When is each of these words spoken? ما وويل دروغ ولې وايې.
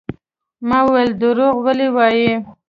ما 0.67 0.79
وويل 0.87 1.11
دروغ 1.21 1.55
ولې 1.65 1.87
وايې. 1.95 2.31